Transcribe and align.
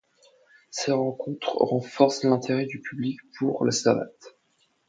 Ces 0.71 0.91
rencontres 0.91 1.57
renforcent 1.57 2.23
l'intérêt 2.23 2.65
du 2.65 2.81
public 2.81 3.19
pour 3.37 3.65
la 3.65 3.71
savate. 3.71 4.35